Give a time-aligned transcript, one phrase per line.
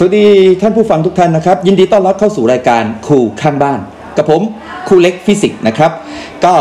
[0.00, 0.28] สวัสดี
[0.62, 3.80] ท่านผู้ฟังทุกท่านนะครับ ยินดีต้อนรับเข้าสู่รายการครูข้างบ้าน
[4.16, 4.42] กับผม
[4.88, 5.90] ครูเล็กฟิสิกส์นะครับ
[6.44, 6.54] ก็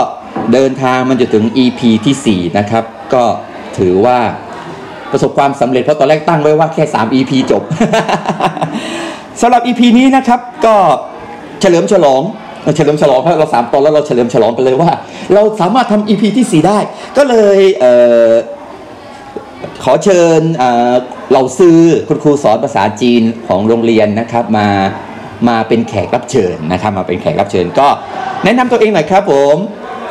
[0.53, 3.23] เดินทางมันจะถึง EP ที่ 4 นะครับ ก็
[3.77, 4.19] ถือว่า
[5.11, 7.63] ประสบความสำเร็จเพราะตอนแรกตั้งไว้ว่าแค่ 3 EP จบ
[9.41, 10.75] สำหรับ EP นี้นะครับก็
[11.61, 12.21] เฉลิมฉลอง
[12.75, 14.91] เฉลิมฉลองเพราะเราสามตอนแล้วเราเฉลิมฉลองกันเลยว่า
[15.33, 16.79] เราสามารถทำ EP ที่ 4 ได้
[17.17, 17.85] ก็เลยเอ
[18.29, 18.31] อ
[19.83, 20.41] ขอเชิญ
[21.29, 24.67] เอ่อเหล่าซื้อคุณครูสอนภาษาจีนของโรงเรียนนะครับมา
[25.49, 27.87] มาเป็นแขกรับเชิญนะครับ มาเป็นแขกรับเชิญก็
[28.43, 29.57] แนะนำตัวเองหน่อยครับผม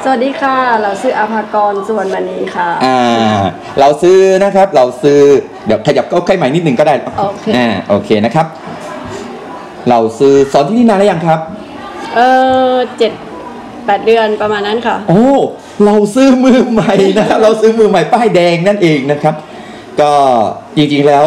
[0.04, 3.00] สวัสดีค่ะ เราชื่ออาภากรสุวรรณมณีค่ะอ่า
[3.80, 5.20] เราซื้อนะครับเราซื้อ
[5.66, 8.46] เดี๋ยวขยับเก็ใกล้ใหม่นิดหนึ่งก็ได้โอเคอ่าโอเคนะครับ
[9.90, 11.40] เราซื้อสอนที่นี่นานแล้วยังครับ
[12.16, 12.20] เอ
[12.72, 13.12] อเจ็ด
[13.86, 15.26] แปดเดือนประมาณนั้นค่ะ โอ้
[15.84, 19.34] เราซื้อมือใหม่นะครับเราซื้อมือใหม่ป้ายแดงนั่นเองนะครับ
[20.00, 20.12] ก็
[20.76, 21.24] จริงๆแล้ว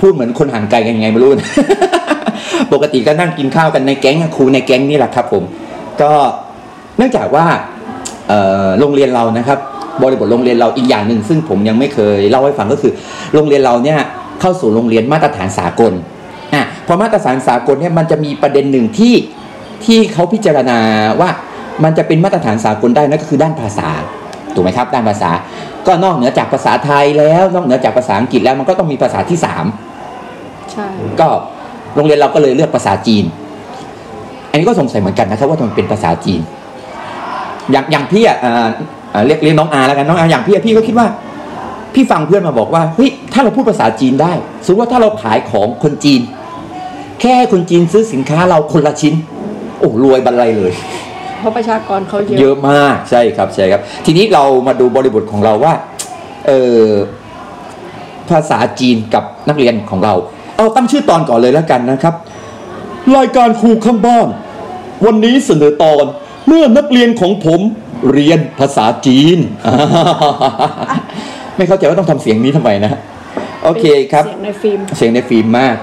[0.00, 1.48] พูดเหมือนคนห่างไกลกันยังไงไม่รู้นะ
[2.72, 5.42] ปกติก็นั่งกินข้าวกันในแก๊งครูในแก๊งนี่แหละครับ ผม
[6.02, 6.12] ก็
[6.96, 7.46] เนื่องจากว่า
[8.78, 9.58] โรงเรียนเรานะครับ
[10.02, 12.92] บริบทโรงเรียนเราอีกอย่างหนึ่งซึ่งผมยังไม่เคยเล่าให้ฟังก็คือ
[13.34, 13.98] โรงเรียนเราเนี่ย
[14.40, 15.92] เข้าสู่โรงเรียนมาตรฐานสากล
[16.54, 19.14] อะพอมาตรฐานสากลเนี่ยมันจะมีประเด็นหนึ่งที่
[19.84, 20.78] ที่เขาพิจารณา
[21.20, 21.30] ว่า
[21.84, 23.88] มันจะเป็นมาตรฐานสากลได้นั่นก็คือด้านภาษา
[24.54, 25.30] ถูกไหมครับด้านภาษา
[25.86, 29.64] ก็นอกเหนือจากภาษาไทยแล้ว นอกเหนือจากภาษาอังกฤษแล้วมันก็ต้องมีภาษาที่สาม
[30.72, 30.86] ใช่
[31.20, 31.28] ก็
[31.94, 33.24] โรงเรียนเราก็เลยเลือกภาษาจีน
[34.50, 36.40] อันนี้ก็สงสัยเหมือนกันนะครับว่าทำไมเป็นภาษาจีน
[37.70, 38.68] อย่างอย่างพี่อะอ่า
[39.12, 41.06] อ่าเรียกเรียกน้องอาแล้วกันน้องอาอย่างพี่อะพี่ก็คิดว่า
[41.94, 44.32] พี่ฟังเพื่อนมาบอกว่าเฮ้ยถ้าเราพูดภาษาจีนได้
[44.64, 46.20] สมมติว่าถ้าเราขายของคนจีน
[47.20, 49.14] แค่คนจีนซื้อสินค้าเราคนละชิ้น
[49.78, 50.72] โอ้รวยบรรลัยเลย
[51.40, 55.74] เพราะประชากรเขาเยเยอะอะมากใช่ครับใช่ครับ ทีนี้เรามาดูบริบทของเราว่า
[56.46, 56.52] เอ
[56.82, 56.86] อ
[58.30, 60.14] ภาษาจีนกับนักเรียนของเรา
[60.56, 62.14] เอาตั้งชื่อตอนก่อนเลยแล้วกันนะครับ
[63.16, 64.28] รายการครูข้างบ้าน
[65.06, 66.04] วันนี้เสนอตอน
[66.46, 67.60] เมื่อนักเรียนของผม
[68.12, 69.38] เรียนภาษาจีน
[71.56, 72.92] ไม่เข้าใจว่าต้องทำเสียงนี้ทำไมนะ
[73.64, 75.76] โอเคครับ เสียงในฟิล์มเสียงในฟิล์มมาก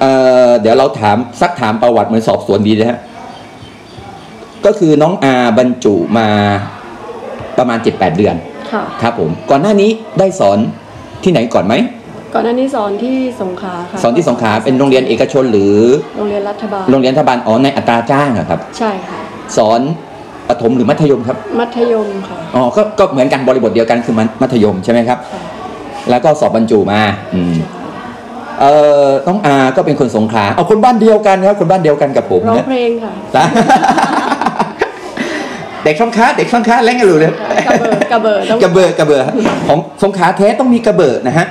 [0.00, 0.12] เอ่
[0.48, 2.98] อเดี๋ยวเราถามซักถามประวัติเหมือนสอบสวนดีนะฮะ
[4.66, 6.28] ก็คือน้องอาบรรจุมา
[7.58, 8.34] ประมาณ 7-8 เดือน
[8.72, 10.58] ค่ะครับผมก่อนหน้านี้ได้สอน
[11.24, 11.74] ที่ไหนก่อนไหม
[12.34, 15.76] ก่อนหน้านี้สอนที่สงขลาค่ะสอนที่สงขลาเป็นโรงเรียนเอกชนหรือ
[16.18, 19.18] โรงเรียนรัฐบาลโรงเรียนรัฐบาลอ๋อในอัตราจ้างอะครับ ใช่ค่ะ
[19.56, 19.80] สอน
[20.48, 25.40] ประถมหรือมัธยมครับ มัธยมค่ะอ๋อก็ก็เหมือนกันบริบทเดียวกันคือมันมัธยมใช่ไหมครับค่ะ
[26.10, 27.00] แล้วก็สอบบรรจุมา
[27.34, 27.54] อืม
[28.60, 28.72] เอ่
[29.06, 33.46] อน้องอาก็เป็นคนสงขลาเอาคนบ้านเดียวกันครับคนบ้านเดียวกันกับผมร้องนะเพลงค่ะนะ
[35.84, 39.24] เด็กสงขลาเด็กสงขลาแรงกันรู้เลยกระเบิดกระเบิดต้องกระเบิดกระเบิด
[39.68, 41.46] ของสงขลาแท้ต้องมีกระเบิดนะฮะ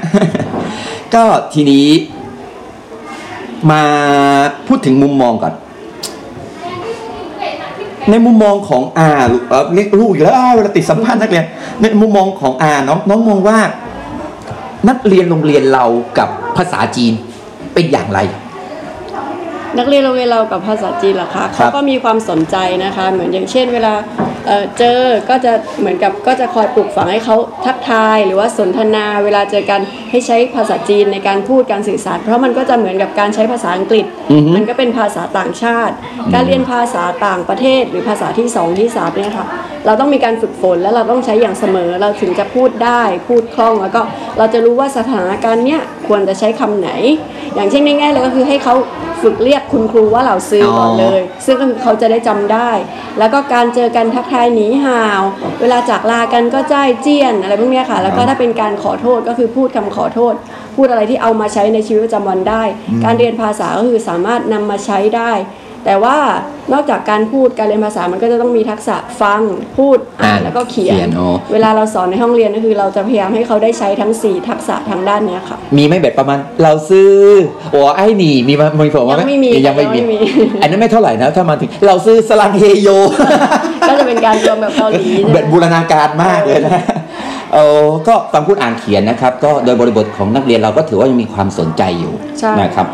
[1.13, 1.23] ก็
[1.53, 1.88] ทีนี้
[3.71, 3.83] มา
[4.67, 5.53] พูดถึงมุมมองก่อน
[8.09, 11.45] ในมุมมองของอาลูกเอ่อเรียกลูกอีกแล้วอ้าวเวลาติดสัมภาษณ์นักเรียน
[11.81, 13.57] ในมุมมองของอาน้องน้องมองว่า
[14.89, 15.85] นักเรียนโรงเรียนเรา
[16.17, 17.13] กับภาษาจีน
[17.73, 18.19] เป็นอย่างไร
[19.78, 23.94] นักเรียนโรงเรียนเรากับภาษาจีนเหรอคะครัเขาบก็มีความสนใจนะคะ เหมือนอย่างเช่น เวลา
[24.47, 27.35] เอ่อเจอก็จะเหมือนกับก็จะคอยปลูกฝังให้เขา
[27.66, 29.81] ทักทาย หรือว่าสนทนาเวลาเจอกัน
[30.12, 35.94] ให้ใช้ภาษาจีนในการพูดการสื่อสาร เพราะมันก็จะเหมือนกับการใช้ภาษาอังกฤษอือฮึมันก็เป็นภาษาต่างชาติ
[36.33, 39.47] การเรียนภาษาต่างประเทศ หรือภาษาที่สองที่สามเนี่ยค่ะ
[39.85, 44.01] เราต้องมีการฝึกฝนและเราต้องใช้อย่างเสมอเราถึงจะพูดได้พูดคล่องแล้วก็
[44.38, 46.90] เราจะรู้ว่าสถานการณ์เนี้ยควรจะใช้คำไหน
[47.56, 48.75] อย่างเช่นง่ายๆเลยก็คือให้เขา
[49.22, 52.69] ฝึกเรียกคุณครูว่าเราซื้อก่อนเลย ซึ่งก็คือเขาจะได้จำได้
[53.19, 55.22] แล้วก็การเจอกันทักทายหนีห่าว
[55.62, 60.34] เวลาจากลากันก็จ้ายเจี้ยนอะไรพวกเนี้ยค่ะ แล้วก็ถ้าเป็นการขอโทษก็คือพูดคำขอโทษ
[60.75, 62.63] พูดอะไรที่เอามาใช้ในชีวิตประจำวันได้
[63.03, 65.31] การเรียนภาษาก็คือสามารถนำมาใช้ได้
[65.85, 66.18] แต่ว่า
[66.74, 69.41] นอกจากการพูดการเรียนภาษามันก็จะต้องมีทักษะฟัง
[69.77, 77.13] พูดอ่านอ่านแล้วก็เขียเขียนนอ๋อเวลาเราสอนในห้องเรียนก็คือ เราจะพยายามให้เขาได้ใช้ทั้ง 4 ทักษะทางด้านเนี้ยค่ะ มีไหม่แบบประมาณเราซื้อ
[77.71, 80.19] โอ้ไอ้หนีมีมามีผมว่ายังไม่มียังไม่มียังไม่มี
[80.62, 82.89] อันนั้นไม่เท่าไหร่นะถ้ามาถึงเราซื้อสลังเฮโย
[83.88, 86.81] ก็จะเป็นการรวมแบบเกาหลีใช่ไหมแบบบูรณาการมากเลยนะ
[87.53, 92.88] เออก็ฟังพูดอ่านเขียนนะครับ ก็โดยบริบทของนักเรียนเราก็ถือว่ายังมีความสนใจอยู่ใช่นะครับ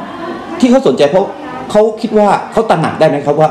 [0.60, 1.26] ที่เขาสนใจเพราะ
[1.72, 3.50] เขาคิดว่าเขาตระหนักได้ไหมครับว่า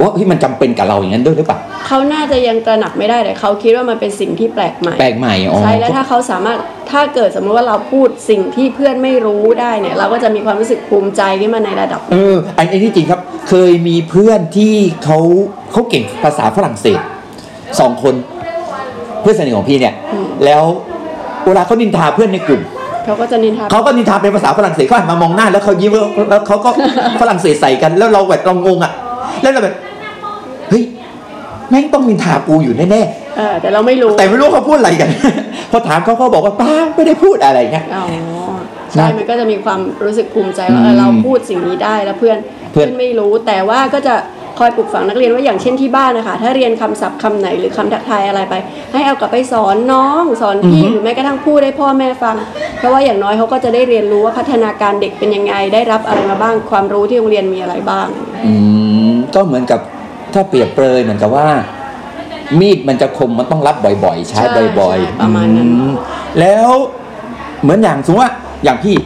[0.00, 6.58] ว่าเฮ้ยมันจำเป็นกับเราอย่างนั้นด้วยหรือเปล่าเขาน่าจะยังตระหนักไม่ได้แต่เขาคิดว่ามันเป็นสิ่งที่แปลกใหม่ แปลกใหม่อ๋อใช่แล้วถ้าเขาสามารถ
[6.90, 14.74] ถ้าเกิดสมมติว่าเราพูดสิ่งที่เพื่อนไม่รู้ได้เนี่ย เราก็จะมีความรู้สึกภูมิใจขึ้นมาในระดับหเอนึ่งออันอันนี้จริงครับ เคยมีเพื่อนที่
[15.04, 15.18] เขา
[15.72, 17.00] เขาเก่งภาษาฝรั่งเศส
[17.80, 18.14] สองคน
[19.20, 19.94] เพื่อนสนิทของพี่เนี่ย
[20.44, 20.64] แล้ว
[21.46, 22.62] เวลาเขานินทาเพื่อนในกลุ่ม
[23.04, 26.70] เขาก็จะนินทาเขาก็นินทาเป็นภาษาฝรั่งเศสเขาหันมามองหน้าแล้วเขายิ้มแล้วแล้วเขาก็
[27.20, 28.92] ฝรั่งเศสใส่กันแล้วเราแบบเรางงอะ
[29.42, 29.74] แล้วเราแบบ
[30.70, 30.82] เฮ้ย
[31.70, 33.02] แม่งต้องนินทากูอยู่แน่
[33.36, 35.08] เออแต่เราไม่รู้ๆแต่ไม่รู้เขาพูดอะไรกัน
[35.70, 38.04] พอถามเขาเขาบอกว่าป้าไม่ได้พูดอะไรเงี้ยอ๋อ
[38.92, 42.38] ใช่มันก็จะมีความรู้สึกภูมิใจว่าเอออืมเราพูดสิ่งนี้ได้แล้วเพื่อน
[42.72, 44.14] เพื่อนไม่รู้แต่ว่าก็จะ
[44.60, 48.54] คอยปลุกฝังนักเรียนว่าอย่างเช่นที่บ้านนะคะถ้าเรียนคำศัพท์คำไหนหรือคำทักทายอะไรไป
[48.92, 52.36] ให้เอากลับไปสอนน้องสอนพี่หรือแม้กระทั่งพูดให้พ่อแม่ฟัง
[52.78, 58.06] เพราะว่าอย่างน้อยเขาก็จะได้เรียนรู้ว่าพัฒนาการเด็กเป็นยังไง ได้รับอะไรมาบ้างความรู้ที่โรงเรียนมีอะไรบ้าง
[58.46, 58.52] อื
[59.10, 59.80] มก็เหมือนกับ
[60.34, 61.48] ถ้าเปรียบเปรยเหมือนกับว่า
[62.60, 65.84] มีดมันจะคมมันต้องรับบ่อยๆ ใช้ใช่บ่อยใช่ๆประมาณนั้นอื
[66.40, 66.70] แล้ว
[67.62, 68.32] เหมือนอย่างสมมติว่า
[68.64, 68.96] อย่างพี่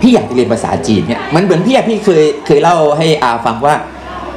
[0.00, 3.74] พี่อยากจะเรียนภาษาจีนเนี่ยมันเหมือนพี่อะพี่เคยเคยเล่าให้อาฟังว่า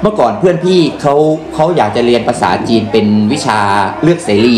[0.01, 1.13] เมื่อก่อนเพื่อนพี่เขา
[1.55, 3.59] เขาอยากจะเรียนภาษาจีนเป็นวิชา
[4.03, 4.57] เลือกเสรี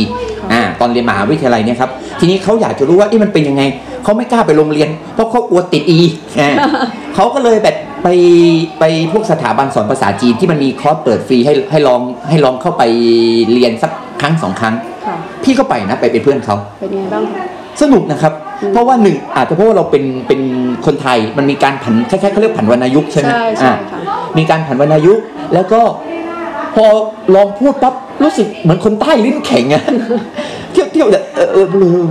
[0.52, 3.64] อ่าตอนเรียนมหาวิทยาลัยเนี่ยครับทีนี้เขาอยากจะรู้ว่าเอ๊ะมันเป็นยังไง
[4.04, 6.00] เขาไม่กล้าไปโรงเรียน เพราะเขากลัวติดอี
[6.40, 6.52] อ่า
[7.16, 8.08] เขาก็เลยแบบไป
[8.80, 12.84] ไปพวกสถาบันสอนภาษาจีนที่มันมีคอร์สเปิดฟรีให้ให้ลองให้ลองเข้าไป
[13.54, 13.92] เรียนสัก
[14.22, 17.44] ครั้งสองครั้งค่ะพี่ก็ไปนะไปเป็นเพื่อนเขาเป็นยังไงบ้างคะ
[17.82, 20.42] สนุกนะครับอืม เพราะว่าหนึ่งอาจจะเพราะว่าเราเป็นเป็น
[20.86, 24.00] คนไทยมันมีการผันคล้ายๆเขาเรียกผันวรรณยุกต์ใช่ไหมใช่ใช่อ่าค่ะ
[24.38, 25.24] มีการผันวรรณยุกต์
[25.54, 25.82] แล้วก็
[26.76, 26.86] พอ
[27.36, 27.94] ลองพูดปั๊บ
[28.24, 29.84] รู้สึกเหมือนคนใต้ลิ้นแข็งอะ
[30.72, 31.66] เที่ยวเที่ยวแบบเออเออ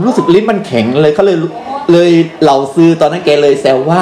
[0.06, 1.36] รู้สึกลิ้นมันแข็งเลยเขาเลย
[1.92, 2.10] เลย
[2.42, 4.00] เหล่าซื้อตอนนั้นแกเลยแซวว่า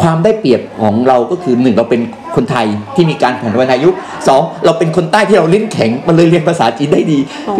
[0.00, 2.00] ความได้เปรียบของเราก็คือหนึ่งเราเป็น
[2.36, 2.66] คนไทย
[2.96, 3.98] ที่มีการผันวรรณยุกต์
[4.28, 7.18] สองเราเป็นคนใต้ที่เราลิ้นแข็งมันเลยเรียนภาษาจีนได้ดี
[7.48, 7.56] อ๋อ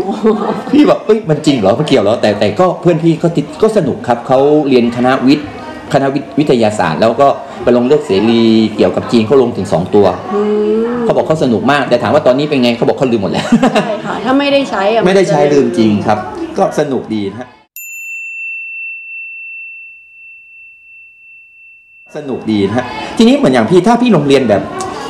[0.73, 4.38] พี่แบบเอ้ยมันจริงเหรอมันเกี่ยวเหรอแต่แต่ก็เพื่อนพี่ก็ติดก็สนุกครับเขา
[4.69, 5.46] เรียนคณะวิทย์
[5.93, 7.28] คณะวิทย์วิทยาศาสตร์ แล้วก็
[7.62, 8.43] ไปลงเลือกเสรี
[8.76, 10.40] เกี่ยวกับจีนเขาลงถึงสองตัวอื
[10.84, 16.19] มเขาบอกเขาสนุกมากแต่ถามว่าตอนนี้เป็นไงเขาบอกเขาลืมหมดแล้วใช่ค่ะถ้าไม่ได้ใช้อะไม่ได้นจะใช้ลืมจริงครับ
[16.58, 17.49] ก็สนุกดีนะฮะ
[22.17, 22.85] สนุกดีนะฮะ
[23.19, 24.63] ทีนี้เหมือนอย่างพี่ถ้าพี่โรงเรียนแบบ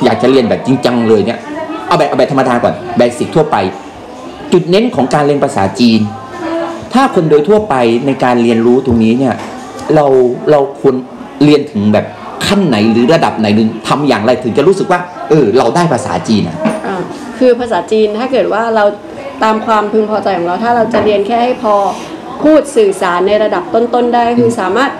[0.04, 1.38] อยากจะเรียนแบบจริงจังเลยเนี่ย
[1.86, 3.56] เอาแบบเอาแบบธรรมดาก่อนเบสิกทั่วไป
[4.52, 6.00] จุดเน้นของการเรียนภาษาจีน
[6.94, 7.74] ถ้าคนโดยทั่วไป
[8.06, 9.34] ในการเรียนรู้ตรงนี้เนี่ย
[9.94, 10.06] เรา
[10.50, 10.94] เราควร
[11.44, 12.06] เรียนถึงแบบ
[12.46, 15.00] ขั้นไหนหรือระดับไหนหนึ่งทำอย่างไรถึงจะรู้สึกว่า
[15.30, 16.56] เออ เราได้ภาษาจีนอะ
[17.38, 18.84] คือภาษาจีนถ้าเกิดว่าเรา
[19.42, 21.74] ตามความพึงพอใจของเรา ถ้าเราจะเรียนแค่ให้พอ
[22.42, 24.90] พูดสื่อสารในระดับต้นๆได้คือสามารถ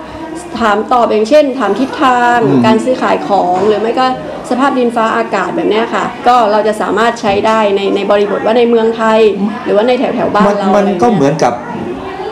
[0.59, 4.05] ถามตอบอย่างเช่น ถามทิศทาง อืม การซื้อขายของหรือไม่ก็
[4.49, 9.19] สภาพดินฟ้าอากาศแบบเนี้ยค่ะ ก็เราจะสามารถใช้ได้ในในบริบทว่าในเมืองไทย
[9.63, 11.53] หรือว่าในแถวแถวๆบ้านมันเรามันอะไรงี้ยก็เหมือนกับ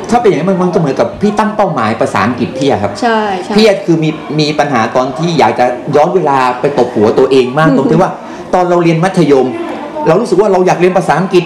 [0.10, 8.12] ถ้าเป็นอย่างนี้นมันมันก็เหมือนกับพี่ตั้งเป้าหมายภาษาอังกฤษพี่อะครับ ใช่ใช่พี่อะคือมีมีปัญหาตอนที่อยากจะย้อนเวลาไปตบหัวตัวเองมาก ตรงที่ว่า
[8.54, 9.48] ตอนเราเรียนมัธยม
[10.08, 11.44] เรารู้สึกว่าเราอยากเรียนภาษาอังกฤษ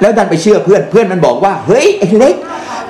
[0.00, 2.34] แล้วดันไปเชื่อเพื่อนเพื่อนมันบอกว่า เฮ้ยไอ้เล็ก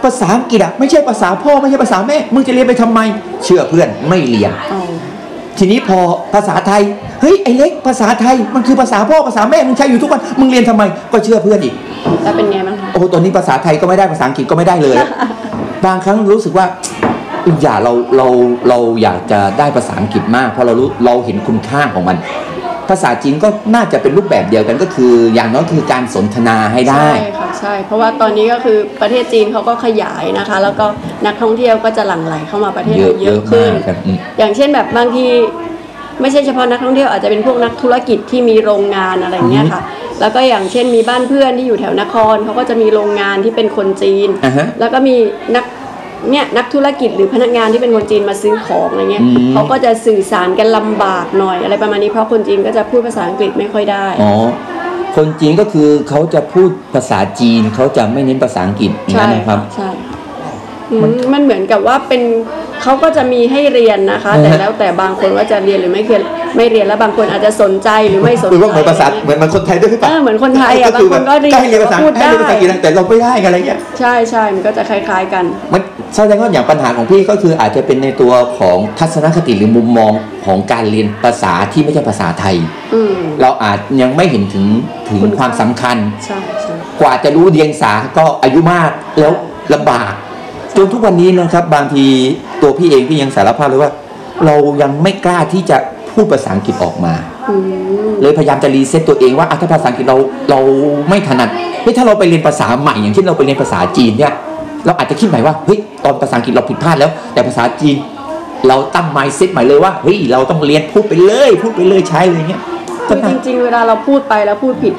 [0.04, 3.00] ภาษาอังกฤษอะไม่ใช่ภาษาพ่อไม่ใช่ภาษาแม่ มึงจะเรียนไปทำไม
[3.44, 4.80] เชื่อเพื่อนไม่เรียนอ๋อ
[5.58, 5.98] ทีนี้พอ
[6.34, 6.82] ภาษาไทย
[7.20, 10.82] เฮ้ยไอ้เล็กภาษาไทยมันคือภาษาพ่อภาษาแม่มึงใช้อยู่ทุกวันมึงเรียนทำไม
[11.12, 11.74] ก็เชื่อเพื่อนอีก
[12.22, 14.96] แล้วเป็นไงบ้างคะโอ้โหตอนนี้ภาษาไทยก็ไม่ได้ภาษาอังกฤษก็ไม่ได้เลย
[15.84, 16.66] บางครั้งรู้สึกว่า
[17.62, 18.26] อย่าเราเรา
[18.68, 22.16] เราอยากจะได้ภาษาอังกฤษมาก เพราะเรารู้เราเห็นคุณค่าของมัน
[22.90, 30.86] ภาษาจีนก็น่าจะเป็นรูปแบบเดียวกันก็คือ อย่างน้อยคือการสนทนาให้ได้ ใช่ค่ะใช่ เพราะว่าตอนนี้ก็คือประเทศจีนเขาก็ขยายนะคะ แล้วก็
[31.26, 35.26] นักท่องเที่ยวก็จะหลั่งไหลเข้ามาประเทศเยอะเราเยเยอะอะขึ้นมากครับอืมอย่างเช่นแบบบางที
[36.20, 39.82] ไม่ใช่เฉพาะนักท่องเที่ยวอาจจะเป็นพวกนักธุรกิจที่มีโรงงานอะไรเงี้ยค่ะ
[40.20, 45.16] แล้วก็อย่างเช่นมีบ้านเพื่อนที่อยู่แถวนครเขาก็จะมีโรงงานที่เป็นคนจีนอ่าฮะแล้วก็มี
[45.56, 45.64] นัก
[46.30, 54.32] เนี่ยนักธุรกิจหรือพนักงานที่เป็นคนจีนมาซื้อของอะไรเงี้ยอืมเขาก็จะสื่อสารกันลำบากหน่อยอะไรประมาณนี้เพราะคนจีนก็จะพูดภาษาอังกฤษไม่ค่อยได้อ๋อ
[55.16, 59.90] คนจีนก็คือเขาจะพูดภาษาจีนเขาจะไม่เน้นภาษาอังกฤษอย่างใช่นั้นนะครับใช่
[60.90, 61.00] อืม
[61.32, 62.22] มันเหมือนกับว่าเป็น
[62.82, 66.22] เขาก็จะมีให้เรียนนะคะอือแต่ฮะแล้วแต่บางคนว่าจะเรียนหรือไม่เรียน
[66.56, 75.82] ไม่เรียนแล้วบางคนอาจจะสนใจหรือไม่สนหรือใจว่าเหมือนภาษาเหมือนเหมือนคนไทยด้วยหรือเปเอล่าอเหมือนคนไทยอะบางคนก็เรียนใกล้เรียนภาษาพูดให้ได้เรียนภาษาอังกฤษแต่เราไม่ได้อะไรเงี้ยใช่ใช่มันก็จะคล้าย ๆกัน มัน
[76.14, 80.12] แสดงว่าอย่างปัญหาของพี่ก็คืออาจจะเป็นในตัวของทัศนคติหรือมุมมอง
[80.46, 82.56] ของการเรียนภาษาที่ไม่ใช่ภาษาไทย
[82.94, 84.66] อืมเราอาจยังไม่เห็นถึง
[85.08, 85.96] ถึงคุณค่าความสำคัญ
[86.26, 89.32] ใช่ใช่กว่าจะรู้เดียงสาก็อายุมากแล้ว
[89.74, 90.12] ลำบาก
[90.76, 92.04] จนทุกวันนี้นะครับบางที
[92.62, 93.92] ตัวพี่เองพี่ยังสารภาพเลยว่า
[94.44, 95.76] เรายังไม่กล้าที่จะ
[96.12, 97.14] พูดภาษาอังกฤษออกมา
[97.50, 97.54] อื
[98.08, 100.16] มเลยพยายามจะ reset ตัวเองว่าอะถ้าภาษาอังกฤษเรา
[100.50, 100.60] เรา
[101.08, 101.48] ไม่ถนัด
[101.82, 104.32] เฮ้ยถ้าเราไปเรียนภาษาใหม่อย่างเช่นเราไปเรียนภาษาจีนเนี่ย
[104.86, 107.96] เราอาจจะคิดใหม่ว่าเฮ้ยตอนภาษาอังกฤษเราผิดพลาดแล้ว แต่ภาษาจีน
[108.68, 112.62] เราตั้ง mindset ใหม่เลยว่าเฮ้ยเราต้องเรียนพูดไปเลย พูดไปเลยใช้เลยเงี้ย
[113.08, 114.92] ก็คือน่าจริงๆเวลาเราพูดไปแล้วพูดผิด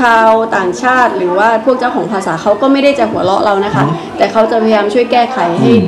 [0.00, 3.84] ชาวต่างชาติ หรือว่าพวกเจ้าของภาษาเขาก็ไม่ได้จะหัวเราะเรานะคะ
[4.18, 5.84] แต่เขาจะพยายามช่วยแก้ไขให้อืม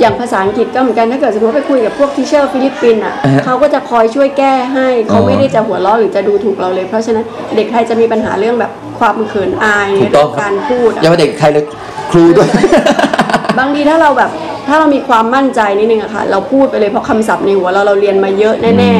[0.00, 7.24] อย่างภาษาอังกฤษก็เหมือนกันถ้าเกิดสมมติไปคุยกับพวก teacher ฟิลิปปินส์อะอ่าฮะเขาก็จะคอยช่วยแก้ให้เขาอ๋อไม่ได้จะหัวเราะหรือจะดูถูกเราเลย เพราะฉะนั้น
[7.56, 11.64] เด็กไทยจะมีปัญหาเรื่องแบบความเขินอายในถูกต้เรื่องการพูดอะ อย่าว่าเด็กใครเลย
[12.10, 12.48] ครูด้วย
[13.58, 14.30] บางทีถ้าเราแบบ
[14.68, 18.94] ถ้าเรามีความมั่นใจนิดนึงอะค่ะ เราพูดไปเลยเพราะคำศัพท์ในหัวเราเราเรียนมาเยอะแน่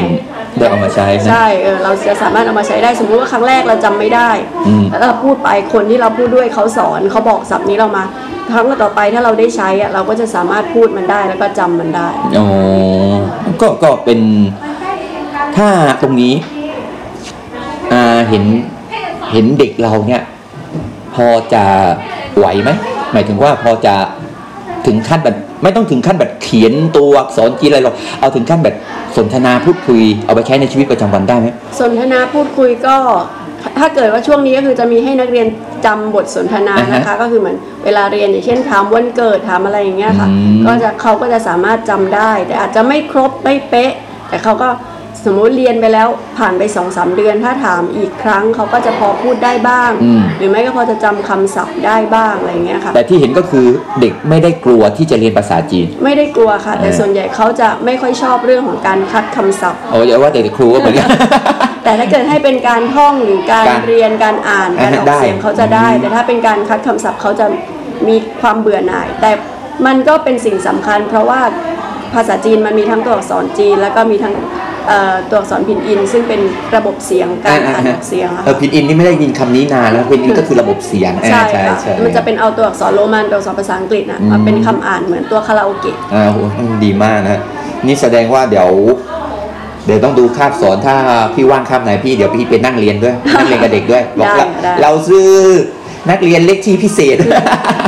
[0.61, 4.29] ได้เอามาใช้นะใช่เออเราจะสามารถเอามาใช้ได้สมมุติว่าครั้งแรกเราจำไม่ได้
[4.67, 8.03] อืมแล้วเราพูดไปคนที่เราพูดด้วยเขาสอนเขาบอกศัพท์นี้เรามา
[8.53, 12.07] ครั้งต่อไปถ้าเราได้ใช้อะเราก็จะสามารถพูดมันได้แล้วก็จำมันได้
[12.39, 12.47] อ๋อ
[13.61, 14.19] ก็ก็เป็น
[15.57, 15.69] ถ้า
[16.01, 16.33] ตรงนี้
[17.93, 18.43] อ่าเห็น
[19.31, 20.23] เห็นเด็กเราเนี่ย
[21.15, 21.63] พอจะ
[22.37, 22.69] ไหวไหม
[23.13, 23.95] หมายถึงว่าพอจะ
[24.85, 28.75] ถึงขั้นแบบ ไม่ต้องถึงขั้นแบบเขียนตัวอักษรจีนอะไรหรอกเอาถึงขั้นแบบ
[29.17, 31.47] สนทนาพูดคุยเอาไปใช้ในชีวิตประจำวันได้ไหม
[31.79, 32.97] สนทนาพูดคุยก็
[33.79, 35.47] ถ้าเกิดว่าช่วงนี้ก็คือจะมีให้นักเรียน
[35.85, 43.91] จำบทสนทนาอ่าฮะนะคะ ก็คือเหมือนเวลาเรียนอย่างเช่นถามวันเกิดถามอะไรอย่างเงี้ยค่ะอืมก็จะเขาก็จะสามารถจำได้ แต่อาจจะไม่ครบไม่เป๊ะ
[44.29, 44.69] แต่เขาก็
[45.25, 53.65] สมมุติเรียนไปแล้วผ่านไปสองสามเดือนถ้าถามอีกครั้งเขาก็จะพอพูดได้บ้าง อืม หรือไม่ก็พอจะจำคำศัพท์ได้บ้างอะไรอย่างเงี้ยค่ะ แต่ที่เห็นก็คือ
[54.01, 61.07] เด็กไม่ได้กลัวที่จะเรียนภาษาจีน ไม่ได้กลัวค่ะ แต่เออ ส่วนใหญ่เขาจะไม่ค่อยชอบเรื่องของการคัดคำศัพท์ เอาอย่าว่าแต่ครูก็เหมือนกัน
[61.83, 67.45] แต่ถ้าเกิดให้เป็นการท่องหรือการการเรียนการอ่านการออกได้ เสียงเขาจะได้อืมแต่ถ้าเป็นการคัดคำศัพท์เขาจะ
[68.07, 69.31] มีความเบื่อหน่าย แต่
[69.85, 71.41] มันก็เป็นสิ่งสำคัญ เพราะว่า
[72.13, 74.70] ภาษาจีนมันมีทั้งตัวอักษรจีน แล้วก็มีทั้งเอ่อ
[75.29, 76.41] ตัวอักษรพินอิน ซึ่งเป็น
[76.75, 86.37] ระบบเสียงการอ่านออกเสียงอะเออพินอินนี่ไม่ได้ยินคำนี้นานแล้วพินอินก็คือระบบเสียงใช่อ่าค่ะมันจะเป็นเอาตัวอักษรโรมันตัวอักษรภาษาอังกฤษนะอืมมาเป็นคำอ่านเหมือนตัวคาราโอเกะอ่าโห
[86.83, 87.39] ดีมากนะ
[87.85, 88.69] นี่แสดงว่าเดี๋ยว
[89.85, 90.95] เดี๋ยวต้องดูคาบสอนถ้า
[91.35, 95.29] พี่ว่างคาบไหนพี่เดี๋ยวพี่ไปนั่งเรียนด้วยนั่งเรียนกับเด็กด้วยบอกได้เราได้เราซื้อ
[96.09, 97.17] นักเรียนเล็กที่พิเศษ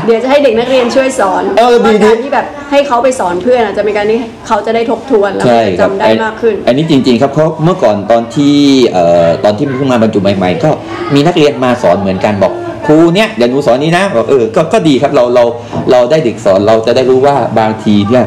[0.05, 8.55] เดี๋ยวจะให้เด็กนักเรียนช่วยสอนเออดีว่าดีการที่แบบให้เขาไปสอนเพื่อนอะจะเป็นการที่เขาจะได้ทบทวนแล้วใช่จะครับจำได้มากขึ้น อันนี้จริง ๆ ครับเพราะเมื่อก่อนตอนที่
[8.93, 10.69] เอ่อตอนที่เพิ่งมาบรรจุใหม่ ๆ ก็
[11.13, 12.53] มีนักเรียนมาสอนเหมือนกันบอก
[12.85, 15.43] ครูเนี่ยเดี๋ยวหนูสอนนี้นะบอกเออก็ก็ดีครับเราเรา
[15.91, 18.25] เราได้เด็กสอนเราจะได้รู้ว่าบางทีเนี่ย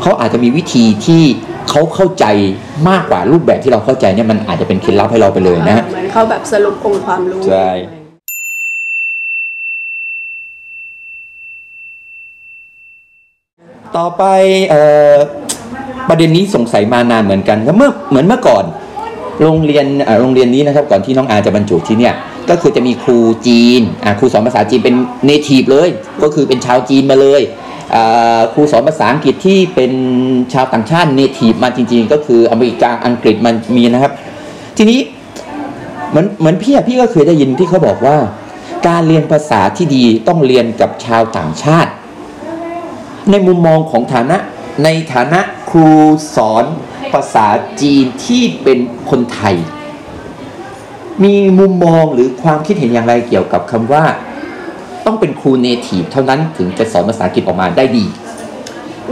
[0.00, 1.22] เขาอาจจะมีวิธีที่
[1.70, 2.26] เขาเข้าใจ
[2.88, 7.68] มากกว่ารูปแบบที่เราเข้าใจเนี่ยมันอาจจะเป็นเคล็ดลับให้เราไปเลยนะฮะ เเหมือนเขาแบบสรุปองค์ความรู้ ใช่
[13.96, 14.24] ต่อไป
[14.72, 14.74] อ
[15.14, 15.16] อ
[16.08, 18.64] ประเด็นนี้สงสัยมานานเหมือนกันครับเมื่อเหมือนเมื่อก่อน
[19.42, 19.86] โรงเรียน
[20.20, 22.14] โรงเรียนนี้นะครับ ก่อนที่น้องอาจะบรรจุที่เนี่ย
[22.50, 23.80] ก็คือจะมีครูจีน
[24.18, 24.94] ครูสอนภาษาจีนเป็น
[25.26, 25.88] native เลย
[26.22, 27.42] ก็คือเป็นชาวจีนมาเลย
[28.54, 29.92] ครูสอนภาษาอังกฤษที่เป็น
[30.52, 34.12] ชาวต่างชาติ native มาจริง ๆ ก็คืออเมริกาอังกฤษมันมีนะครับ
[34.76, 35.00] ทีนี้
[36.10, 38.16] เหมือนเหมือนพี่พี่ก็เคยได้ยินที่เขาบอกว่า
[38.88, 41.90] การเรียนภาษาที่ดีต้องเรียนกับชาวต่างชาติ
[43.30, 44.36] ในมุมมองของฐานะ
[44.84, 45.88] ในฐานะครู
[46.36, 46.64] สอน
[47.12, 47.46] ภาษา
[47.80, 48.78] จีนที่เป็น
[49.10, 49.56] คนไทย
[51.24, 54.04] มีมุมมองหรือความคิดเห็นอย่างไรเกี่ยวกับคำว่า
[55.06, 58.04] ต้องเป็นครูเนทีฟเท่านั้นถึงจะสอนภาษาอังกฤษออกมาได้ดี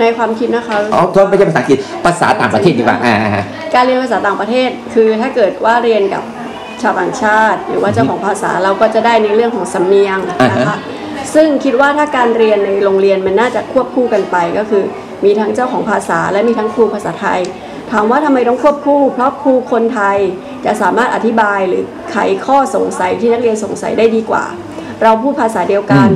[0.01, 6.23] ในความคิดนะคะอ๋อโทษไม่ใช่ภาษาอังกฤษภาษาต่างประเทศดีกว่าอ่าอ่าการเรียนภาษาต่างประเทศ คือถ้าเกิดว่าเรียนกับ
[6.83, 10.79] ชาวต่างชาติ หรือว่าเจ้าของภาษาเราก็จะได้ในเรื่องของสำเนียงนะอ่าคะฮะ
[11.35, 14.83] ซึ่งคิดว่าถ้าการเรียนในโรงเรียนมันน่าจะควบคู่กันไปก็คือ
[15.25, 17.41] มีทั้งเจ้าของภาษาและมีทั้งครูภาษาไทย
[17.93, 20.19] ถามว่าทำไมต้องควบคู่ เพราะครูคนไทย
[20.65, 24.45] จะสามารถอธิบายหรือไขข้อสงสัยที่นักเรียนสงสัยได้ดีกว่า
[25.03, 26.09] เราพูดภาษาเดียวกัน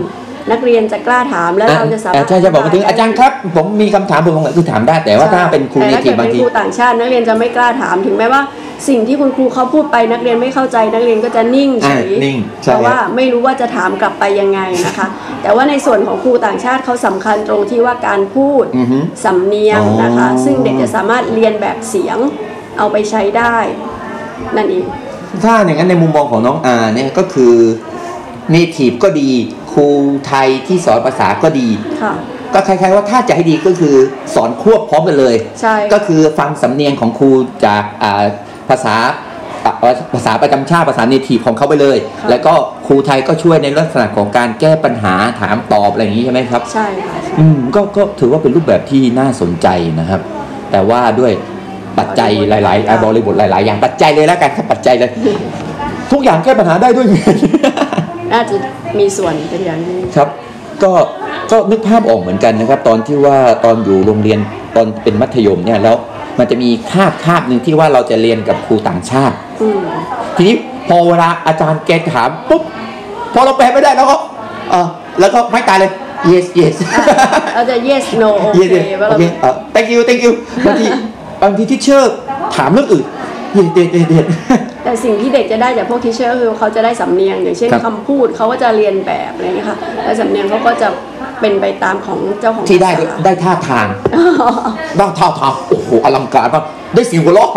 [0.52, 8.42] นักเรียนจะกล้าถามและเราจะสามารถใช่ใช่บอกมาถึงอาจารย์ครับ ผมมีคำถามผมสงสัยคือถามได้แต่ว่าถ้าเป็นครูเนแต่ถ้าทีเกิฟดบางเป็นทีครูต่างชาติ นักเรียนจะไม่กล้าถามถึงแม้ว่า
[8.88, 15.08] สิ่งที่คุณครูเขาพูดไปนักเรียนไม่เข้าใจนักเรียนก็จะนิ่งเฉอ่ายนิ่งเพใช่ราะว่าไม่รู้ว่าจะถามกลับไปยังไงนะคะ
[15.42, 22.18] แต่ว่าในส่วนของครูต่างชาติเขาสำคัญตรงที่ว่าการพูดอือฮึสำเนียงนะคะอ๋อซึ่งเด็กจะสามารถเรียนแบบเสียง
[22.78, 23.56] เอาไปใช้ได้
[24.56, 24.84] นั่นเอง
[25.44, 27.54] ถ้าอย่างนั้นในมุมมองของน้องอาเนี่ยก็คือ
[28.50, 29.30] เนทีฟก็ดี
[29.72, 29.86] ครู
[30.26, 31.68] ไทยที่สอนภาษาก็ดี
[32.02, 32.14] ค่ะ
[32.54, 33.96] ก็คล้ายๆว่าถ้าจะให้ดีก็คือ
[34.34, 37.30] สอนควบพร้อมกันเลยใช่ก็คือฟังสำเนียงของครู
[37.66, 38.24] จากอ่า
[38.70, 38.96] ภาษา
[39.64, 39.74] อ่า
[40.14, 41.98] ภาษาประจำชาติภาษาเนทีฟของเขาไปเลย
[42.30, 42.54] แล้วก็
[42.86, 49.68] ครูไทยก็ช่วยในลักษณะของการแก้ปัญหาถามตอบอะไรอย่างนี้ใช่ไหมครับ ใช่ค่ะอืมก็ก็ถือว่าเป็นรูปแบบที่น่าสนใจ
[50.00, 50.20] นะครับ
[50.72, 51.32] แต่ว่าด้วย
[51.98, 55.10] ปัจจัยหลายๆอะบริบทหลาย ๆ อย่างปัจจัยเลยแล้วกันครับปัจจัยเลย
[56.12, 57.36] ทุกอย่างแก้ปัญหาได้ด้วยเงิน
[58.32, 58.56] น่าจะ
[58.98, 60.28] มีส่วนเป็นอย่างยิ่งครับ
[60.82, 60.92] ก็
[61.50, 64.38] ก็นึกภาพออกเหมือนกันนะครับ ตอนที่ว่าตอนอยู่โรงเรียน
[64.76, 65.96] ตอนเป็นมัธยมเนี่ยแล้ว
[66.38, 69.78] มันจะมีคาบคาบหนึ่งที่ว่าเราจะเรียนกับครูต่างชาติอืม
[70.36, 70.56] ทีนี้
[70.88, 72.62] พอเวลาอาจารย์แกถามปุ๊บ
[73.34, 74.16] พอเราแปลไม่ได้แล้วก็
[74.70, 74.86] เออ
[75.20, 75.92] แล้วก็ไม่ตายเลย
[76.32, 76.74] yes yes
[77.54, 80.32] เราจะ yes no โอ yes เค yes ว่าโอเราเคเออ thank you thank you
[80.66, 80.86] บางที
[81.42, 82.00] บางทีที่เชื่อ
[82.56, 83.06] ถามเรื่องอื่น
[83.56, 84.26] yes yes yes yes
[84.84, 90.88] แต่สิ่งที่เด็กจะได้จากพวกทิเชอร์คือเขาจะได้สำเนียง อย่างเช่นครับคำพูดเขาก็จะเรียนแบบอะไรอย่างเงี้ยค่ะแล้วสำเนียงเขาก็จะ
[91.40, 93.86] เป็นไปตามของเจ้าของที่ได้ภาษาได้ท่าทาง
[94.98, 96.64] ได้ท่าทางโอ้โหอลังการมาก
[96.94, 97.50] ได้เสียงหัวเราะ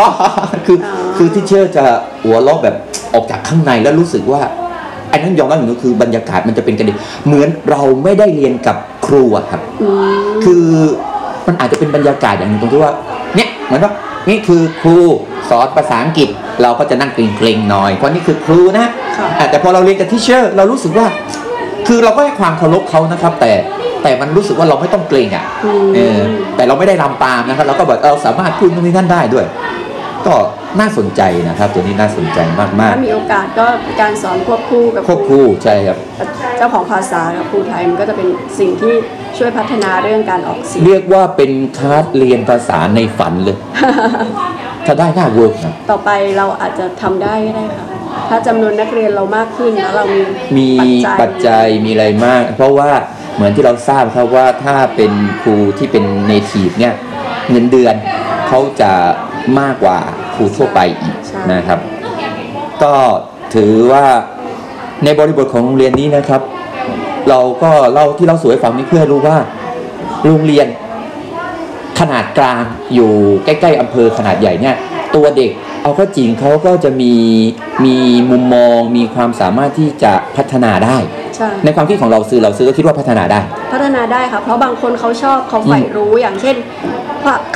[0.65, 1.85] คือออคือที่เชื่อจะ
[2.23, 2.75] หัวเราะแบบ
[3.13, 4.41] ออกจากข้างในแล้วรู้สึกว่า
[5.11, 9.89] อันนั้นยอมรับอย่างหนึงคือบรรยากาศมันจะเป็นกันเองเหมือนเราไม่ได้เรียนกับครูอะครับอื
[10.31, 10.65] มคือ
[11.47, 12.93] มันอาจจะเป็นบรรยากาศอย่างหนึงตรงที่ว่า
[13.35, 13.93] เนี่ยเหมือนว่า
[14.29, 14.97] นี่คือครู
[15.49, 16.29] สอนภาษาอังกฤษ
[16.61, 21.05] เราก็จะนั่งเกรงๆหน่อยเพราะนี่คือครูนะค่ะอะแต่พอเราเรียนกับทิเชอร์เรารู้สึกว่า
[21.87, 23.51] คือเราก็ให้ความเคารพเขานะครับ แต่
[24.03, 26.17] แต่มันรู้สึกว่าเราไม่ต้องเกรงอะอืมเออ
[26.55, 29.45] แต่เราไม่ได้ลำปามนะครับ เราก็แบบเราสามารถพูดตรงนี้นั่นได้ด้วย
[30.27, 30.35] ก็
[30.79, 33.65] น่าสนใจนะครับ ตัวนี้น่าสนใจมากถ้ามีโอกาสก็
[34.01, 35.97] การสอนควบคู่กับๆควบคู่ใช่ครับ
[36.57, 38.27] เจ้าของภาษากับครูไทยมันก็จะเป็น
[38.59, 38.93] สิ่งที่
[39.37, 43.57] ช่วยพัฒนาเรื่องการออกเสียงเรียกว่าเป็นคลาสเรียนภาษาในฝันเลย
[44.85, 47.85] ถ้าได้น่า work นะต่อไปเราอาจจะทำได้ก็ได้ค่ะ
[48.29, 50.21] ถ้าจำนวนนักเรียนเรามากขึ้นแล้วเรามี
[50.57, 50.69] มี
[51.21, 52.91] ปัจจัยมีอะไรมาก เพราะว่า
[53.35, 56.93] เหมือนที่เราทราบครับว่าถ้าเป็นครูที่เป็น native เนี่ย
[57.49, 57.95] เงินเดือน
[58.47, 58.91] เขาจะ
[59.59, 59.97] มากกว่า
[60.35, 61.15] ครูทั่วไปอีก
[61.53, 61.79] นะครับ
[62.83, 62.93] ก็
[63.55, 64.05] ถือว่า
[65.03, 66.41] ในบริบทของโรงเรียนนี้นะครับ
[67.29, 69.37] เราก็เล่าที่เราสวยฟังนี่เพื่อให้รู้ว่า
[70.25, 70.67] โรงเรียน
[71.99, 73.11] ขนาดกลางอยู่
[73.45, 74.75] ใกล้ ๆอำเภอขนาดใหญ่เนี่ย
[75.15, 75.51] ตัวเด็ก
[75.87, 77.13] เอาก็จริงเขาก็จะมี
[77.85, 77.95] มี
[78.31, 80.97] มุมมองมีความสามารถที่จะพัฒนาได้
[81.35, 83.41] ใช่ ในความคิดของเราซื้อเราซื้อก็คิดว่าพัฒนาได้
[83.73, 86.55] พัฒนาได้ค่ะ เพราะบางคนเขาชอบเขาใฝ่รู้อย่างเช่น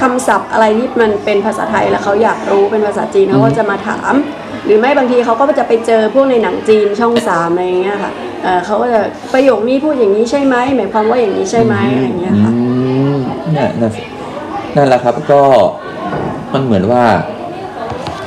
[0.01, 4.13] คำศัพท์อะไรที่มันเป็นภาษาไทยแล้วเขาอยากรู้เป็นภาษาจีนเขาก็จะมาถาม
[4.65, 8.11] หรือไม่บางทีเขาก็จะไปเจอพวกในหนังจีนช่องสามอะไรอย่างเงี้ยค่ะ
[8.43, 9.01] เอ่อเขาก็จะ
[9.33, 12.57] ประโยคนี้พูดอย่างนี้ใช่ไหมหมายความว่าอย่างนี้ใช่ไหมอะไรอย่างเงี้ยค่ะอื
[13.15, 13.17] ม
[13.55, 14.03] นั่นนั่นสิ
[14.75, 15.41] นั่นแหละครับก็
[16.53, 17.03] มันเหมือนว่า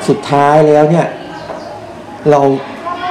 [0.08, 1.06] สุดท้ายแล้วเนี่ย
[2.30, 2.40] เรา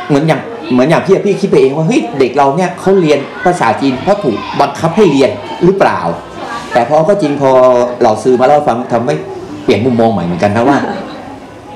[0.07, 5.31] เหมือนอย่างเหมือนอย่างพี่พี่คิดไปเองว่าเฮ้ยเด็กเราเนี่ยเขาเรียนภาษาจีนเพราะถูกบังคับให้เรียน
[5.63, 5.99] หรือเปล่า
[6.73, 7.51] แต่พอก็จริงพอ
[8.03, 9.15] เราซื้อมาเล่าให้ฟังทำให้
[9.63, 10.77] เปลี่ยนมุมมองใหม่เหมือนกันนะว่า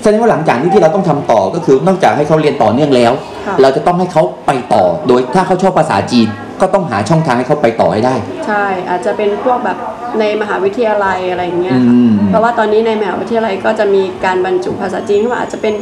[0.02, 3.12] แสดงว่าหลังจากนี้ที่เราต้องทำต่อก็คือนอกจากให้เขาเรียนต่อเนื่องแล้ว
[3.48, 6.28] ค่ะเราจะต้องให้เขาไปต่อโดยถ้าเขาชอบภาษาจีน
[6.62, 8.16] ก็ต้องหาช่องทางให้เขาไปต่อให้ได้
[8.48, 9.78] ใช่ อาจจะเป็นพวกแบบ
[10.20, 15.74] ในมหาวิทยาลัยอะไรอย่างเงี้ยค่ะอืม เพราะว่าตอนนี้ในมหาวิทยาลัยก็จะมีการบรรจุภาษาจีนเข้ามาอาจจะเป็น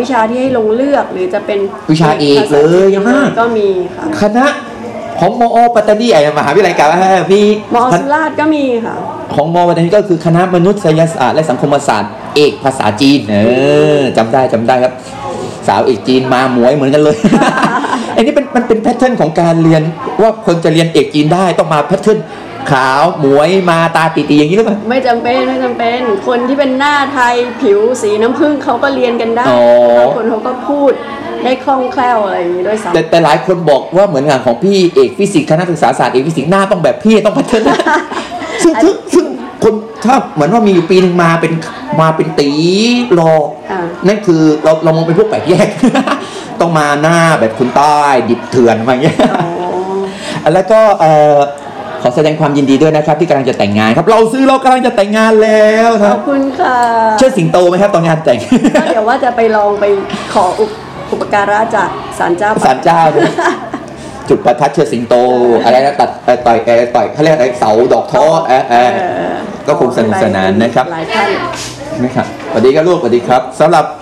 [0.00, 1.58] วิชาที่ให้ลงเลือกหรือจะเป็น
[1.92, 4.46] วิชาเอกเลยภาษาจีนฮะก็มีค่ะคณะ
[5.20, 6.88] ของมอปัตตานีไอ้มหาวิทยาลัยเก่า
[7.32, 7.42] มี
[7.74, 8.94] มอสุราษฎร์ก็มีค่ะ
[9.34, 13.36] ของมอปัตตานีก็คือคณะมนุษยศาสตร์และสังคมศาสตร์ เอกภาษาจีนเอ
[13.98, 14.92] อจำได้จำได้ครับ
[15.68, 17.16] สาวเอกจีนมาหมวยเหมือนกันเลย
[17.91, 17.91] อั
[18.22, 19.82] นนี้เป็นมันเป็น pattern ของการเรียน
[20.22, 22.18] ว่าคนจะเรียนเอกจีนได้ต้องมา pattern
[22.72, 29.62] ขาวหมวยมาตาตีๆอย่างนี้หรือเปล่าไม่จำเป็นไม่จำเป็น คนที่เป็นหน้าไทยผิวสีน้ำผึ้งเขาก็เรียนกันได้อ๋อ
[29.98, 30.92] บางคนเขาก็พูด
[31.44, 37.74] ได้คล่องแคล่วอะไรอย่างนี้ด้วยซ้ำแต่แต่หลายคนบอกว่าเหมือนงานของพี่เอกฟิสิกส์คณะศึกษาศาสตร์เอกฟิสิกส์หน้าต้องแบบพี่ต้องพัฒนา
[38.62, 39.26] ซึ่งซึ่งซึ่ง
[39.62, 41.52] คนถ้าเหมือนว่ามีอยู่ปีหนึงมาเป็น
[42.00, 42.48] มาเป็นตี
[43.18, 43.32] รอ
[43.70, 45.68] อ่านั่นคือเราเรามองเป็นพวกแปลกแยก
[46.60, 47.98] ต้องมาหน้าแบบคุณใต้
[48.30, 49.46] ดิบเถื่อนมาอย่างเงี้ยอ๋
[50.48, 51.36] อแล้วก็เอ่อ
[52.02, 56.78] ขอแสดงความยินดีด้วยนะครับที่กำลังจะแต่งงานครับ เราซื้อเรากำลังจะแต่งงานแล้วคขรัอบบคุณค่ะ
[57.18, 58.38] เชิดสิงโตไหมครับตอนงานแต่ง
[58.76, 59.84] ก็เดี๋ยวว่าจะไปลองไป
[60.34, 60.70] ขออุป
[61.12, 61.88] อุปการะจาก
[62.18, 63.30] ศาลเจ้าศาลเจ้าด้วย
[64.28, 65.14] จุดประทัดเชิดสิงโต
[65.64, 68.90] อะไรนะตัดเอ่อต่อยเอ่อต่อยเขาเรียกอะไรเสาดอกท้อเออเออ
[69.66, 71.28] ก็คงสนุกสนานนะครับหลายท่าน
[72.04, 74.01] นะครับสวัสดีครับลูกสวัสดีครับสำหรับเอ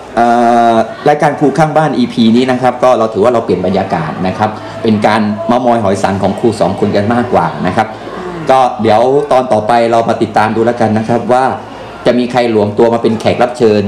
[1.09, 4.49] รายการครูข้างบ้าน EP นี้นะครับก็เราถือว่าเราเปลี่ยนบรรยากาศนะครับ
[4.83, 5.21] เป็นการ
[5.51, 7.87] มามอยหอยสังของครูสองคนกันมากกว่านะครับ
[8.49, 11.45] ก็เดี๋ยวตอนต่อไปเรามาติดตามดูแล้วกันนะครับว่า
[12.05, 13.81] จะมีใครหลวมตัวมาเป็นแขกรับเชิญ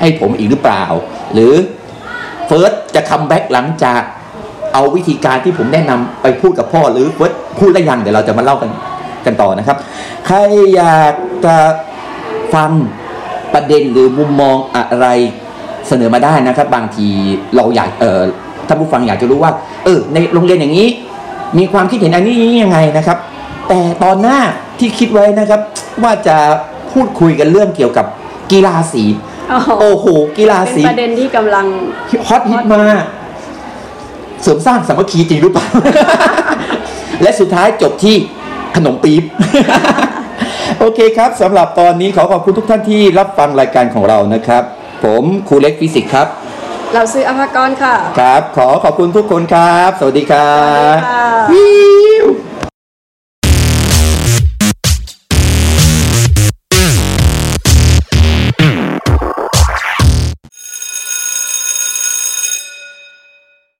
[0.00, 0.84] ให้ผมอีกหรือเปล่า
[1.34, 1.52] หรือ
[2.46, 4.02] เฟิร์สจะ comeback หลังจาก
[4.74, 8.70] เอาวิธีการที่ผมแนะนำไปพูดกับพ่อหรือเฟิร์สพูดได้ยังเดี๋ยวเราจะมาเล่ากัน
[9.26, 9.76] กันต่อนะครับ
[10.26, 10.38] ใคร
[10.76, 11.14] อยาก
[11.44, 11.56] จะ
[12.54, 12.70] ฟัง
[13.54, 15.06] ประเด็นหรือมุมมองอะไร
[15.88, 17.08] เสนอมาได้นะครับ บางที
[17.56, 18.20] เราอยากเออ
[18.68, 19.52] ท่านผู้ฟังอยากจะรู้ว่า
[19.84, 20.88] เออ ในโรงเรียนอย่างนี้
[21.58, 23.18] มีความคิดเห็นอันนี้ยังไงนะครับ
[23.68, 24.38] แต่ตอนหน้า
[24.78, 25.60] ที่คิดไว้นะครับ
[26.02, 26.36] ว่าจะ
[26.92, 28.06] พูดคุยกันเรื่องเกี่ยวกับ
[28.52, 29.04] กีฬาสี
[29.52, 30.06] อ๋อโอ้โห
[30.38, 31.66] กีฬาเป็นสีประเด็นที่กำลัง
[32.28, 33.02] ฮอตฮิตมาก
[34.42, 35.66] เสริมสร้างสามัคคีจริงหรือเปล่า
[37.22, 38.16] และสุดท้ายจบที่
[38.76, 39.22] ขนมปี๊บ
[40.80, 44.62] โอเคครับสำหรับตอนนี้ขอขอบคุณทุกท่านที่รับฟังรายการของเรานะครับ
[45.04, 46.26] ผมครูเล็กฟิสิกส์ครับ
[46.94, 51.66] เราซื้ออภากรค่ะ ครับ ขอขอบคุณทุกคนครับ สวัสดีครัสวัสดีบค่ะวิ